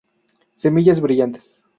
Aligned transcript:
Semillas 0.55 0.99
brillantes. 0.99 1.61